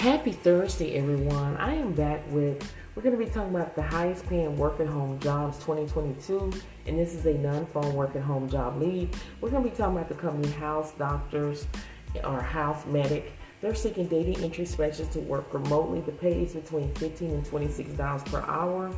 Happy 0.00 0.32
Thursday, 0.32 0.94
everyone. 0.94 1.58
I 1.58 1.74
am 1.74 1.92
back 1.92 2.22
with, 2.30 2.72
we're 2.94 3.02
going 3.02 3.18
to 3.18 3.22
be 3.22 3.30
talking 3.30 3.54
about 3.54 3.74
the 3.74 3.82
highest 3.82 4.26
paying 4.30 4.56
work 4.56 4.80
at 4.80 4.86
home 4.86 5.20
jobs 5.20 5.58
2022, 5.58 6.54
and 6.86 6.98
this 6.98 7.12
is 7.12 7.26
a 7.26 7.34
non 7.34 7.66
phone 7.66 7.92
work 7.92 8.16
at 8.16 8.22
home 8.22 8.48
job 8.48 8.80
lead. 8.80 9.14
We're 9.42 9.50
going 9.50 9.62
to 9.62 9.68
be 9.68 9.76
talking 9.76 9.98
about 9.98 10.08
the 10.08 10.14
company 10.14 10.50
House 10.54 10.92
Doctors 10.92 11.66
or 12.24 12.40
House 12.40 12.86
Medic. 12.86 13.34
They're 13.60 13.74
seeking 13.74 14.06
data 14.06 14.42
entry 14.42 14.64
specialists 14.64 15.12
to 15.16 15.20
work 15.20 15.52
remotely. 15.52 16.00
The 16.00 16.12
pay 16.12 16.44
is 16.44 16.54
between 16.54 16.94
15 16.94 17.32
and 17.32 17.44
$26 17.44 18.24
per 18.24 18.40
hour 18.50 18.90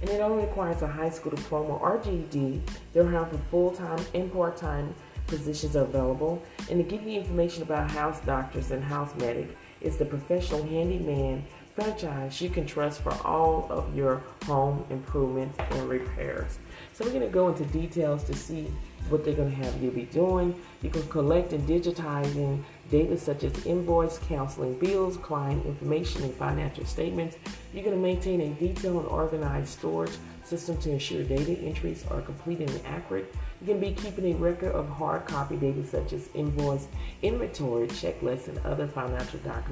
and 0.00 0.10
it 0.10 0.20
only 0.20 0.44
requires 0.44 0.82
a 0.82 0.86
high 0.86 1.10
school 1.10 1.30
diploma 1.30 1.76
or 1.76 1.98
GED. 1.98 2.60
They're 2.92 3.06
hiring 3.06 3.30
for 3.30 3.38
full-time 3.50 4.04
and 4.14 4.32
part-time 4.32 4.94
positions 5.26 5.76
available. 5.76 6.42
And 6.70 6.78
to 6.78 6.82
give 6.82 7.06
you 7.06 7.20
information 7.20 7.62
about 7.62 7.90
House 7.90 8.20
Doctors 8.20 8.70
and 8.70 8.82
House 8.82 9.14
Medic, 9.16 9.56
is 9.80 9.96
the 9.96 10.04
professional 10.04 10.62
handyman 10.62 11.44
franchise 11.74 12.40
you 12.40 12.50
can 12.50 12.66
trust 12.66 13.00
for 13.00 13.12
all 13.24 13.66
of 13.70 13.94
your 13.96 14.22
home 14.44 14.84
improvements 14.90 15.56
and 15.70 15.88
repairs. 15.88 16.58
So 16.92 17.04
we're 17.04 17.12
going 17.12 17.22
to 17.22 17.28
go 17.28 17.48
into 17.48 17.64
details 17.66 18.24
to 18.24 18.34
see 18.34 18.70
what 19.08 19.24
they're 19.24 19.34
going 19.34 19.50
to 19.50 19.56
have 19.56 19.82
you 19.82 19.90
be 19.90 20.02
doing. 20.02 20.54
You 20.82 20.90
can 20.90 21.06
collect 21.08 21.52
and 21.52 21.66
digitizing 21.66 22.62
data 22.90 23.16
such 23.16 23.44
as 23.44 23.66
invoice, 23.66 24.18
counseling 24.18 24.78
bills, 24.78 25.16
client 25.16 25.64
information, 25.64 26.22
and 26.24 26.34
financial 26.34 26.84
statements. 26.84 27.36
You're 27.72 27.84
going 27.84 27.96
to 27.96 28.02
maintain 28.02 28.40
a 28.40 28.48
detailed 28.54 29.04
and 29.04 29.06
organized 29.06 29.68
storage 29.68 30.16
system 30.44 30.76
to 30.78 30.90
ensure 30.90 31.22
data 31.22 31.52
entries 31.60 32.04
are 32.10 32.20
complete 32.20 32.58
and 32.58 32.80
accurate. 32.84 33.32
You 33.60 33.68
can 33.68 33.80
be 33.80 33.92
keeping 33.92 34.34
a 34.34 34.36
record 34.36 34.72
of 34.72 34.88
hard 34.88 35.26
copy 35.26 35.56
data 35.56 35.86
such 35.86 36.12
as 36.12 36.28
invoice, 36.34 36.88
inventory, 37.22 37.86
checklists, 37.88 38.48
and 38.48 38.58
other 38.66 38.88
financial 38.88 39.38
documents. 39.40 39.69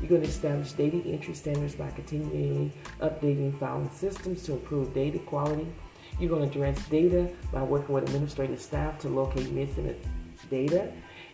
You're 0.00 0.08
going 0.08 0.22
to 0.22 0.28
establish 0.28 0.72
data 0.72 1.02
entry 1.06 1.34
standards 1.34 1.74
by 1.74 1.90
continually 1.90 2.72
updating 3.00 3.58
filing 3.58 3.90
systems 3.90 4.42
to 4.44 4.52
improve 4.52 4.92
data 4.92 5.18
quality. 5.20 5.66
You're 6.18 6.30
going 6.30 6.42
to 6.42 6.48
address 6.48 6.86
data 6.88 7.30
by 7.52 7.62
working 7.62 7.94
with 7.94 8.04
administrative 8.04 8.60
staff 8.60 8.98
to 9.00 9.08
locate 9.08 9.50
missing 9.50 9.94
data. 10.50 10.92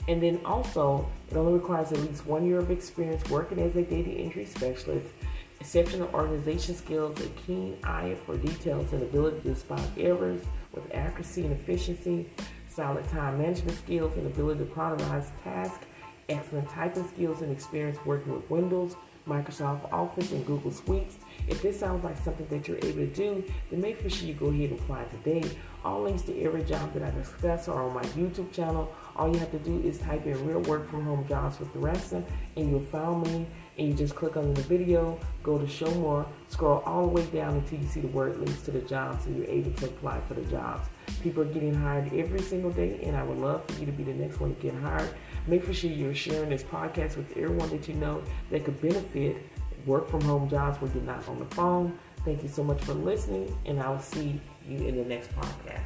And 0.08 0.22
then 0.22 0.41
also, 0.44 1.08
it 1.31 1.36
only 1.36 1.55
requires 1.55 1.92
at 1.92 2.00
least 2.00 2.27
one 2.27 2.47
year 2.47 2.58
of 2.58 2.70
experience 2.70 3.28
working 3.28 3.58
as 3.58 3.77
a 3.77 3.83
data 3.83 4.11
entry 4.11 4.47
specialist, 4.47 5.06
exceptional 5.61 6.08
organization 6.14 6.75
skills, 6.75 7.20
a 7.20 7.28
keen 7.47 7.77
eye 7.84 8.16
for 8.25 8.36
details, 8.36 8.92
and 8.92 9.03
ability 9.03 9.41
to 9.48 9.55
spot 9.55 9.83
errors 9.98 10.42
with 10.72 10.84
accuracy 10.94 11.42
and 11.42 11.53
efficiency, 11.53 12.28
solid 12.69 13.06
time 13.08 13.38
management 13.38 13.77
skills, 13.77 14.16
and 14.16 14.27
ability 14.27 14.61
to 14.61 14.70
prioritize 14.70 15.27
tasks, 15.44 15.84
excellent 16.30 16.68
typing 16.70 17.06
skills, 17.08 17.42
and 17.42 17.52
experience 17.52 17.98
working 18.06 18.32
with 18.32 18.48
Windows, 18.50 18.96
Microsoft 19.28 19.92
Office, 19.92 20.32
and 20.32 20.46
Google 20.46 20.70
Suites. 20.70 21.16
If 21.48 21.62
this 21.62 21.78
sounds 21.78 22.04
like 22.04 22.16
something 22.16 22.46
that 22.48 22.66
you're 22.66 22.78
able 22.78 22.92
to 22.92 23.06
do, 23.06 23.44
then 23.70 23.80
make 23.80 24.00
sure 24.08 24.26
you 24.26 24.34
go 24.34 24.46
ahead 24.46 24.70
and 24.70 24.78
apply 24.80 25.04
today. 25.04 25.42
All 25.84 26.02
links 26.02 26.22
to 26.22 26.42
every 26.42 26.62
job 26.64 26.92
that 26.94 27.02
I 27.02 27.10
discuss 27.10 27.68
are 27.68 27.82
on 27.82 27.94
my 27.94 28.02
YouTube 28.02 28.52
channel. 28.52 28.94
All 29.16 29.32
you 29.32 29.38
have 29.38 29.50
to 29.50 29.58
do 29.58 29.80
is 29.80 29.98
type 29.98 30.26
in 30.26 30.46
real 30.46 30.60
work 30.60 30.88
from 30.88 31.04
home 31.04 31.26
jobs 31.26 31.58
with 31.58 31.72
Theresa 31.72 32.22
and 32.56 32.70
you'll 32.70 32.80
find 32.80 33.22
me 33.22 33.46
and 33.80 33.88
you 33.88 33.94
just 33.94 34.14
click 34.14 34.36
on 34.36 34.52
the 34.52 34.60
video, 34.62 35.18
go 35.42 35.56
to 35.58 35.66
show 35.66 35.90
more, 35.94 36.26
scroll 36.48 36.82
all 36.84 37.06
the 37.06 37.08
way 37.08 37.24
down 37.26 37.54
until 37.54 37.78
you 37.80 37.88
see 37.88 38.00
the 38.00 38.08
word 38.08 38.36
links 38.36 38.60
to 38.62 38.70
the 38.70 38.80
jobs 38.82 39.24
and 39.24 39.38
you're 39.38 39.46
able 39.46 39.70
to 39.72 39.86
apply 39.86 40.20
for 40.20 40.34
the 40.34 40.42
jobs. 40.42 40.86
People 41.22 41.42
are 41.42 41.46
getting 41.46 41.74
hired 41.74 42.12
every 42.12 42.42
single 42.42 42.70
day 42.70 43.00
and 43.02 43.16
I 43.16 43.22
would 43.22 43.38
love 43.38 43.64
for 43.64 43.80
you 43.80 43.86
to 43.86 43.92
be 43.92 44.04
the 44.04 44.12
next 44.12 44.38
one 44.38 44.54
to 44.54 44.60
get 44.60 44.74
hired. 44.74 45.08
Make 45.46 45.64
for 45.64 45.72
sure 45.72 45.90
you're 45.90 46.14
sharing 46.14 46.50
this 46.50 46.62
podcast 46.62 47.16
with 47.16 47.34
everyone 47.38 47.70
that 47.70 47.88
you 47.88 47.94
know 47.94 48.22
that 48.50 48.66
could 48.66 48.80
benefit 48.82 49.38
work 49.86 50.10
from 50.10 50.20
home 50.20 50.46
jobs 50.50 50.78
where 50.82 50.92
you're 50.92 51.02
not 51.02 51.26
on 51.26 51.38
the 51.38 51.46
phone. 51.46 51.98
Thank 52.22 52.42
you 52.42 52.50
so 52.50 52.62
much 52.62 52.82
for 52.82 52.92
listening, 52.92 53.56
and 53.64 53.80
I'll 53.80 53.98
see 53.98 54.38
you 54.69 54.76
in 54.76 54.94
the 54.94 55.04
next 55.04 55.34
podcast. 55.34 55.79